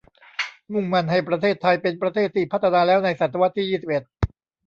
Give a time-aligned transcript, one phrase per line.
[0.73, 4.03] มุ่งมั่นให้ประเทศไทยเป็นประเทศที่พัฒนาแล้วในศตวรรษที่ยี่สิบเอ็ด